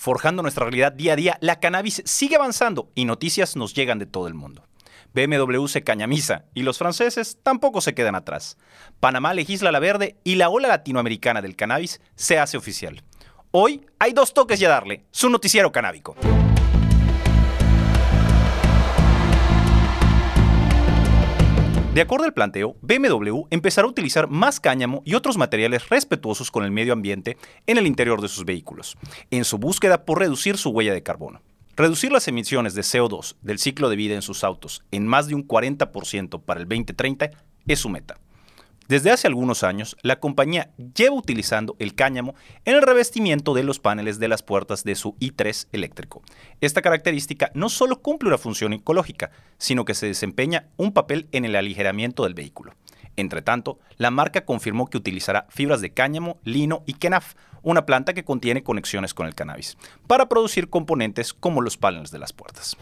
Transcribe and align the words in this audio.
Forjando 0.00 0.40
nuestra 0.40 0.64
realidad 0.64 0.92
día 0.92 1.12
a 1.12 1.16
día, 1.16 1.38
la 1.42 1.60
cannabis 1.60 2.02
sigue 2.06 2.36
avanzando 2.36 2.90
y 2.94 3.04
noticias 3.04 3.54
nos 3.54 3.74
llegan 3.74 3.98
de 3.98 4.06
todo 4.06 4.28
el 4.28 4.32
mundo. 4.32 4.66
BMW 5.12 5.66
se 5.66 5.84
cañamiza 5.84 6.46
y 6.54 6.62
los 6.62 6.78
franceses 6.78 7.36
tampoco 7.42 7.82
se 7.82 7.92
quedan 7.92 8.14
atrás. 8.14 8.56
Panamá 8.98 9.34
legisla 9.34 9.70
la 9.70 9.78
verde 9.78 10.16
y 10.24 10.36
la 10.36 10.48
ola 10.48 10.68
latinoamericana 10.68 11.42
del 11.42 11.54
cannabis 11.54 12.00
se 12.14 12.38
hace 12.38 12.56
oficial. 12.56 13.02
Hoy 13.50 13.84
hay 13.98 14.14
dos 14.14 14.32
toques 14.32 14.58
ya 14.58 14.70
darle, 14.70 15.04
su 15.10 15.28
noticiero 15.28 15.70
canábico. 15.70 16.16
De 21.94 22.00
acuerdo 22.00 22.24
al 22.24 22.32
planteo, 22.32 22.76
BMW 22.82 23.46
empezará 23.50 23.86
a 23.86 23.90
utilizar 23.90 24.28
más 24.28 24.60
cáñamo 24.60 25.02
y 25.04 25.14
otros 25.14 25.36
materiales 25.36 25.88
respetuosos 25.88 26.52
con 26.52 26.62
el 26.64 26.70
medio 26.70 26.92
ambiente 26.92 27.36
en 27.66 27.78
el 27.78 27.86
interior 27.88 28.20
de 28.22 28.28
sus 28.28 28.44
vehículos, 28.44 28.96
en 29.32 29.44
su 29.44 29.58
búsqueda 29.58 30.04
por 30.04 30.20
reducir 30.20 30.56
su 30.56 30.70
huella 30.70 30.94
de 30.94 31.02
carbono. 31.02 31.42
Reducir 31.74 32.12
las 32.12 32.28
emisiones 32.28 32.74
de 32.74 32.82
CO2 32.82 33.34
del 33.42 33.58
ciclo 33.58 33.88
de 33.88 33.96
vida 33.96 34.14
en 34.14 34.22
sus 34.22 34.44
autos 34.44 34.84
en 34.92 35.04
más 35.04 35.26
de 35.26 35.34
un 35.34 35.48
40% 35.48 36.40
para 36.44 36.60
el 36.60 36.68
2030 36.68 37.30
es 37.66 37.80
su 37.80 37.88
meta. 37.88 38.20
Desde 38.90 39.12
hace 39.12 39.28
algunos 39.28 39.62
años, 39.62 39.96
la 40.02 40.18
compañía 40.18 40.72
lleva 40.96 41.14
utilizando 41.14 41.76
el 41.78 41.94
cáñamo 41.94 42.34
en 42.64 42.74
el 42.74 42.82
revestimiento 42.82 43.54
de 43.54 43.62
los 43.62 43.78
paneles 43.78 44.18
de 44.18 44.26
las 44.26 44.42
puertas 44.42 44.82
de 44.82 44.96
su 44.96 45.12
i3 45.20 45.68
eléctrico. 45.70 46.22
Esta 46.60 46.82
característica 46.82 47.52
no 47.54 47.68
solo 47.68 48.02
cumple 48.02 48.30
una 48.30 48.36
función 48.36 48.72
ecológica, 48.72 49.30
sino 49.58 49.84
que 49.84 49.94
se 49.94 50.06
desempeña 50.06 50.70
un 50.76 50.92
papel 50.92 51.28
en 51.30 51.44
el 51.44 51.54
aligeramiento 51.54 52.24
del 52.24 52.34
vehículo. 52.34 52.74
Entre 53.14 53.42
tanto, 53.42 53.78
la 53.96 54.10
marca 54.10 54.44
confirmó 54.44 54.88
que 54.88 54.98
utilizará 54.98 55.46
fibras 55.50 55.80
de 55.80 55.92
cáñamo, 55.92 56.40
lino 56.42 56.82
y 56.84 56.94
kenaf, 56.94 57.34
una 57.62 57.86
planta 57.86 58.12
que 58.12 58.24
contiene 58.24 58.64
conexiones 58.64 59.14
con 59.14 59.28
el 59.28 59.36
cannabis, 59.36 59.78
para 60.08 60.28
producir 60.28 60.68
componentes 60.68 61.32
como 61.32 61.60
los 61.60 61.76
paneles 61.76 62.10
de 62.10 62.18
las 62.18 62.32
puertas. 62.32 62.76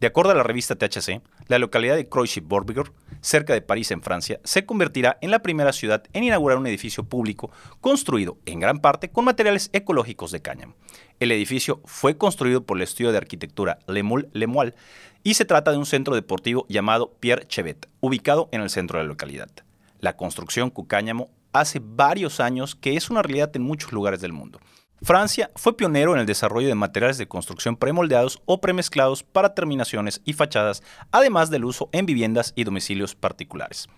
De 0.00 0.06
acuerdo 0.06 0.30
a 0.30 0.34
la 0.34 0.44
revista 0.44 0.76
THC, 0.76 1.22
la 1.48 1.58
localidad 1.58 1.96
de 1.96 2.08
Croixy-Bourbiger, 2.08 2.92
cerca 3.20 3.52
de 3.52 3.62
París 3.62 3.90
en 3.90 4.00
Francia, 4.00 4.40
se 4.44 4.64
convertirá 4.64 5.18
en 5.22 5.32
la 5.32 5.40
primera 5.40 5.72
ciudad 5.72 6.04
en 6.12 6.22
inaugurar 6.22 6.58
un 6.58 6.68
edificio 6.68 7.04
público 7.04 7.50
construido 7.80 8.38
en 8.46 8.60
gran 8.60 8.78
parte 8.78 9.10
con 9.10 9.24
materiales 9.24 9.70
ecológicos 9.72 10.30
de 10.30 10.40
cáñamo. 10.40 10.76
El 11.18 11.32
edificio 11.32 11.80
fue 11.84 12.16
construido 12.16 12.64
por 12.64 12.76
el 12.76 12.84
estudio 12.84 13.10
de 13.10 13.18
arquitectura 13.18 13.80
Le 13.88 14.04
Lemoal 14.32 14.76
y 15.24 15.34
se 15.34 15.44
trata 15.44 15.72
de 15.72 15.78
un 15.78 15.86
centro 15.86 16.14
deportivo 16.14 16.64
llamado 16.68 17.14
Pierre 17.18 17.48
Chevet, 17.48 17.88
ubicado 18.00 18.48
en 18.52 18.60
el 18.60 18.70
centro 18.70 18.98
de 18.98 19.04
la 19.04 19.08
localidad. 19.08 19.50
La 19.98 20.16
construcción 20.16 20.70
con 20.70 20.84
cáñamo 20.84 21.28
hace 21.52 21.80
varios 21.82 22.38
años 22.38 22.76
que 22.76 22.96
es 22.96 23.10
una 23.10 23.22
realidad 23.22 23.50
en 23.54 23.62
muchos 23.62 23.92
lugares 23.92 24.20
del 24.20 24.32
mundo. 24.32 24.60
Francia 25.00 25.50
fue 25.54 25.76
pionero 25.76 26.12
en 26.12 26.20
el 26.20 26.26
desarrollo 26.26 26.66
de 26.66 26.74
materiales 26.74 27.18
de 27.18 27.28
construcción 27.28 27.76
premoldeados 27.76 28.42
o 28.46 28.60
premezclados 28.60 29.22
para 29.22 29.54
terminaciones 29.54 30.20
y 30.24 30.32
fachadas, 30.32 30.82
además 31.12 31.50
del 31.50 31.64
uso 31.64 31.88
en 31.92 32.04
viviendas 32.04 32.52
y 32.56 32.64
domicilios 32.64 33.14
particulares. 33.14 33.88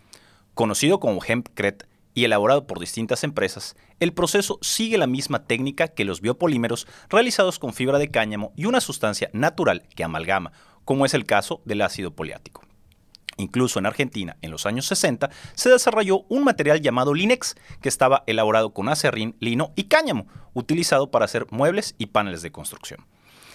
Conocido 0.53 1.01
como 1.01 1.23
Hempcret 1.23 1.89
y 2.13 2.25
elaborado 2.25 2.67
por 2.67 2.81
distintas 2.81 3.25
empresas, 3.25 3.77
el 3.99 4.13
proceso 4.13 4.59
sigue 4.61 4.99
la 4.99 5.07
misma 5.07 5.45
técnica 5.45 5.89
que 5.89 6.05
los 6.05 6.21
biopolímeros 6.21 6.87
realizados 7.09 7.59
con 7.59 7.73
fibra 7.73 7.99
de 7.99 8.11
cáñamo 8.11 8.53
y 8.55 8.67
una 8.67 8.81
sustancia 8.83 9.31
natural 9.33 9.85
que 9.97 10.05
amalgama, 10.05 10.53
como 10.85 11.07
es 11.07 11.15
el 11.15 11.25
caso 11.25 11.63
del 11.65 11.81
ácido 11.81 12.11
poliático. 12.11 12.63
Incluso 13.41 13.79
en 13.79 13.87
Argentina, 13.87 14.37
en 14.43 14.51
los 14.51 14.67
años 14.67 14.85
60, 14.87 15.31
se 15.55 15.71
desarrolló 15.71 16.27
un 16.29 16.45
material 16.45 16.83
llamado 16.83 17.15
Linex, 17.15 17.57
que 17.81 17.89
estaba 17.89 18.23
elaborado 18.27 18.75
con 18.75 18.91
acerrín, 18.91 19.35
lino 19.41 19.73
y 19.77 19.85
cáñamo, 19.85 20.27
utilizado 20.53 21.11
para 21.11 21.25
hacer 21.25 21.47
muebles 21.51 21.95
y 21.97 22.07
paneles 22.07 22.43
de 22.43 22.53
construcción. 22.53 23.07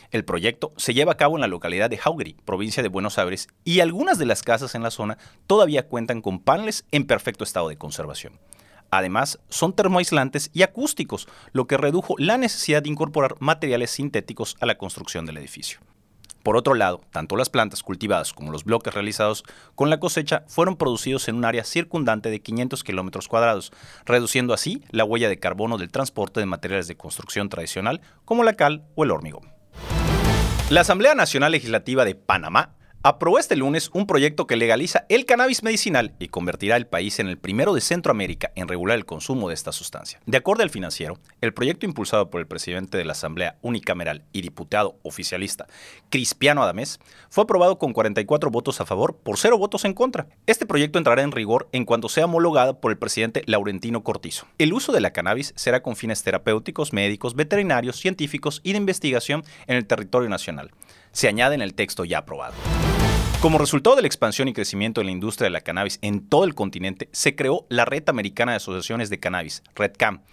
El 0.09 0.25
proyecto 0.25 0.73
se 0.75 0.95
lleva 0.95 1.11
a 1.11 1.17
cabo 1.17 1.35
en 1.35 1.41
la 1.41 1.47
localidad 1.47 1.91
de 1.91 1.97
Jaugri, 1.97 2.35
provincia 2.45 2.81
de 2.81 2.89
Buenos 2.89 3.19
Aires, 3.19 3.47
y 3.63 3.79
algunas 3.79 4.17
de 4.17 4.25
las 4.25 4.41
casas 4.41 4.73
en 4.73 4.81
la 4.81 4.89
zona 4.89 5.19
todavía 5.45 5.87
cuentan 5.87 6.21
con 6.21 6.39
paneles 6.39 6.85
en 6.91 7.05
perfecto 7.05 7.43
estado 7.43 7.69
de 7.69 7.77
conservación. 7.77 8.39
Además, 8.89 9.39
son 9.49 9.73
termoaislantes 9.73 10.49
y 10.51 10.63
acústicos, 10.63 11.27
lo 11.51 11.67
que 11.67 11.77
redujo 11.77 12.15
la 12.17 12.39
necesidad 12.39 12.81
de 12.81 12.89
incorporar 12.89 13.35
materiales 13.39 13.91
sintéticos 13.91 14.57
a 14.61 14.65
la 14.65 14.79
construcción 14.79 15.27
del 15.27 15.37
edificio. 15.37 15.79
Por 16.45 16.57
otro 16.57 16.75
lado, 16.75 17.01
tanto 17.09 17.37
las 17.37 17.49
plantas 17.49 17.81
cultivadas 17.81 18.31
como 18.31 18.51
los 18.51 18.65
bloques 18.65 18.93
realizados 18.93 19.43
con 19.73 19.89
la 19.89 19.99
cosecha 19.99 20.43
fueron 20.45 20.77
producidos 20.77 21.27
en 21.27 21.37
un 21.37 21.43
área 21.43 21.63
circundante 21.63 22.29
de 22.29 22.39
500 22.39 22.83
kilómetros 22.83 23.27
cuadrados, 23.27 23.71
reduciendo 24.05 24.53
así 24.53 24.83
la 24.91 25.05
huella 25.05 25.27
de 25.27 25.39
carbono 25.39 25.79
del 25.79 25.89
transporte 25.89 26.39
de 26.39 26.45
materiales 26.45 26.87
de 26.87 26.97
construcción 26.97 27.49
tradicional 27.49 27.99
como 28.25 28.43
la 28.43 28.53
cal 28.53 28.83
o 28.93 29.03
el 29.03 29.09
hormigón. 29.09 29.51
La 30.69 30.81
Asamblea 30.81 31.15
Nacional 31.15 31.51
Legislativa 31.51 32.05
de 32.05 32.13
Panamá 32.13 32.75
aprobó 33.05 33.37
este 33.37 33.55
lunes 33.55 33.91
un 33.93 34.07
proyecto 34.07 34.47
que 34.47 34.55
legaliza 34.55 35.05
el 35.09 35.25
cannabis 35.25 35.61
medicinal 35.61 36.13
y 36.17 36.29
convertirá 36.29 36.75
al 36.75 36.87
país 36.87 37.19
en 37.19 37.27
el 37.27 37.37
primero 37.37 37.75
de 37.75 37.81
Centroamérica 37.81 38.51
en 38.55 38.67
regular 38.67 38.97
el 38.97 39.05
consumo 39.05 39.47
de 39.47 39.53
esta 39.53 39.71
sustancia. 39.71 40.19
De 40.25 40.37
acuerdo 40.37 40.63
al 40.63 40.71
financiero, 40.71 41.19
el 41.39 41.53
proyecto 41.53 41.85
impulsado 41.85 42.31
por 42.31 42.41
el 42.41 42.47
presidente 42.47 42.97
de 42.97 43.05
la 43.05 43.11
Asamblea 43.11 43.57
Unicameral 43.61 44.23
y 44.33 44.41
diputado 44.41 44.97
oficialista 45.03 45.67
Cristiano 46.09 46.63
Adamés 46.63 46.99
fue 47.29 47.43
aprobado 47.43 47.77
con 47.77 47.93
44 47.93 48.49
votos 48.49 48.81
a 48.81 48.87
favor 48.87 49.17
por 49.17 49.37
0 49.37 49.59
votos 49.59 49.85
en 49.85 49.93
contra. 49.93 50.25
Este 50.47 50.65
proyecto 50.65 50.97
entrará 50.97 51.21
en 51.21 51.31
rigor 51.31 51.69
en 51.73 51.85
cuanto 51.85 52.09
sea 52.09 52.25
homologado 52.25 52.79
por 52.79 52.91
el 52.91 52.97
presidente 52.97 53.43
Laurentino 53.45 54.03
Cortizo. 54.03 54.47
El 54.57 54.73
uso 54.73 54.91
de 54.91 55.01
la 55.01 55.13
cannabis 55.13 55.53
será 55.55 55.83
con 55.83 55.95
fines 55.95 56.23
terapéuticos, 56.23 56.91
médicos, 56.91 57.35
veterinarios, 57.35 57.97
científicos 57.97 58.61
y 58.63 58.71
de 58.71 58.79
investigación 58.79 59.43
en 59.67 59.75
el 59.75 59.85
territorio 59.85 60.27
nacional. 60.27 60.71
Se 61.11 61.27
añade 61.27 61.53
en 61.53 61.61
el 61.61 61.75
texto 61.75 62.03
ya 62.03 62.17
aprobado. 62.17 62.55
Como 63.45 63.59
resultado 63.59 63.95
de 63.95 64.01
la 64.01 64.07
expansión 64.07 64.47
y 64.47 64.53
crecimiento 64.53 65.01
de 65.01 65.05
la 65.05 65.11
industria 65.11 65.45
de 65.45 65.51
la 65.51 65.61
cannabis 65.61 65.99
en 66.01 66.27
todo 66.27 66.45
el 66.45 66.55
continente, 66.55 67.09
se 67.11 67.35
creó 67.35 67.67
la 67.69 67.85
Red 67.85 68.09
Americana 68.09 68.53
de 68.53 68.55
Asociaciones 68.55 69.11
de 69.11 69.19
Cannabis, 69.19 69.61
RedCam. 69.75 70.23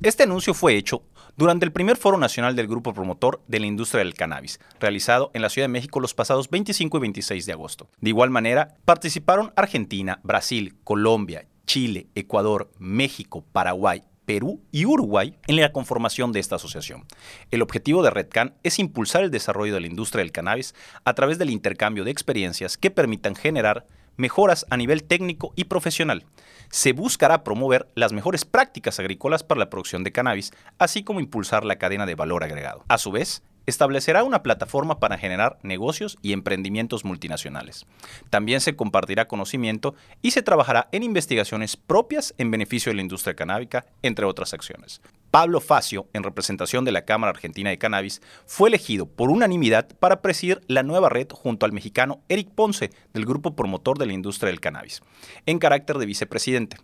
Este 0.00 0.22
anuncio 0.22 0.54
fue 0.54 0.76
hecho 0.76 1.02
durante 1.36 1.64
el 1.64 1.72
primer 1.72 1.96
foro 1.96 2.18
nacional 2.18 2.54
del 2.54 2.68
grupo 2.68 2.94
promotor 2.94 3.42
de 3.48 3.58
la 3.58 3.66
industria 3.66 3.98
del 3.98 4.14
cannabis, 4.14 4.60
realizado 4.78 5.32
en 5.34 5.42
la 5.42 5.48
Ciudad 5.48 5.64
de 5.64 5.72
México 5.72 5.98
los 5.98 6.14
pasados 6.14 6.48
25 6.50 6.98
y 6.98 7.00
26 7.00 7.46
de 7.46 7.52
agosto. 7.52 7.88
De 8.00 8.10
igual 8.10 8.30
manera, 8.30 8.76
participaron 8.84 9.52
Argentina, 9.56 10.20
Brasil, 10.22 10.76
Colombia, 10.84 11.48
Chile, 11.66 12.06
Ecuador, 12.14 12.70
México, 12.78 13.44
Paraguay, 13.50 14.04
Perú 14.24 14.60
y 14.70 14.84
Uruguay 14.84 15.36
en 15.46 15.56
la 15.56 15.72
conformación 15.72 16.32
de 16.32 16.40
esta 16.40 16.56
asociación. 16.56 17.04
El 17.50 17.62
objetivo 17.62 18.02
de 18.02 18.10
RedCan 18.10 18.54
es 18.62 18.78
impulsar 18.78 19.22
el 19.24 19.30
desarrollo 19.30 19.74
de 19.74 19.80
la 19.80 19.86
industria 19.86 20.22
del 20.22 20.32
cannabis 20.32 20.74
a 21.04 21.14
través 21.14 21.38
del 21.38 21.50
intercambio 21.50 22.04
de 22.04 22.10
experiencias 22.10 22.76
que 22.76 22.90
permitan 22.90 23.34
generar 23.34 23.86
mejoras 24.16 24.66
a 24.70 24.76
nivel 24.76 25.04
técnico 25.04 25.52
y 25.56 25.64
profesional. 25.64 26.24
Se 26.70 26.92
buscará 26.92 27.44
promover 27.44 27.88
las 27.94 28.12
mejores 28.12 28.44
prácticas 28.44 28.98
agrícolas 28.98 29.42
para 29.42 29.58
la 29.58 29.70
producción 29.70 30.04
de 30.04 30.12
cannabis, 30.12 30.52
así 30.78 31.02
como 31.02 31.20
impulsar 31.20 31.64
la 31.64 31.76
cadena 31.76 32.06
de 32.06 32.14
valor 32.14 32.44
agregado. 32.44 32.84
A 32.88 32.98
su 32.98 33.10
vez, 33.10 33.42
establecerá 33.66 34.24
una 34.24 34.42
plataforma 34.42 34.98
para 35.00 35.18
generar 35.18 35.58
negocios 35.62 36.18
y 36.22 36.32
emprendimientos 36.32 37.04
multinacionales. 37.04 37.86
También 38.30 38.60
se 38.60 38.76
compartirá 38.76 39.28
conocimiento 39.28 39.94
y 40.20 40.32
se 40.32 40.42
trabajará 40.42 40.88
en 40.92 41.02
investigaciones 41.02 41.76
propias 41.76 42.34
en 42.38 42.50
beneficio 42.50 42.90
de 42.90 42.96
la 42.96 43.02
industria 43.02 43.34
canábica, 43.34 43.86
entre 44.02 44.24
otras 44.24 44.54
acciones. 44.54 45.00
Pablo 45.30 45.60
Facio, 45.60 46.08
en 46.12 46.24
representación 46.24 46.84
de 46.84 46.92
la 46.92 47.06
Cámara 47.06 47.30
Argentina 47.30 47.70
de 47.70 47.78
Cannabis, 47.78 48.20
fue 48.46 48.68
elegido 48.68 49.06
por 49.06 49.30
unanimidad 49.30 49.88
para 49.98 50.20
presidir 50.20 50.60
la 50.66 50.82
nueva 50.82 51.08
red 51.08 51.28
junto 51.30 51.64
al 51.64 51.72
mexicano 51.72 52.20
Eric 52.28 52.50
Ponce, 52.50 52.90
del 53.14 53.24
grupo 53.24 53.56
promotor 53.56 53.98
de 53.98 54.06
la 54.06 54.12
industria 54.12 54.48
del 54.48 54.60
cannabis, 54.60 55.00
en 55.46 55.58
carácter 55.58 55.96
de 55.96 56.06
vicepresidente. 56.06 56.76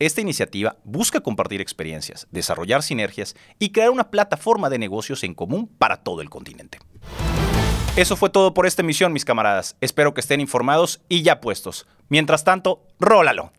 Esta 0.00 0.20
iniciativa 0.20 0.76
busca 0.82 1.20
compartir 1.20 1.60
experiencias, 1.60 2.26
desarrollar 2.32 2.82
sinergias 2.82 3.36
y 3.60 3.70
crear 3.70 3.90
una 3.90 4.10
plataforma 4.10 4.68
de 4.68 4.78
negocios 4.78 5.22
en 5.22 5.34
común 5.34 5.68
para 5.78 5.98
todo 5.98 6.20
el 6.20 6.30
continente. 6.30 6.78
Eso 7.96 8.16
fue 8.16 8.28
todo 8.28 8.54
por 8.54 8.66
esta 8.66 8.82
emisión, 8.82 9.12
mis 9.12 9.24
camaradas. 9.24 9.76
Espero 9.80 10.12
que 10.12 10.20
estén 10.20 10.40
informados 10.40 11.00
y 11.08 11.22
ya 11.22 11.40
puestos. 11.40 11.86
Mientras 12.08 12.42
tanto, 12.42 12.88
rólalo. 12.98 13.52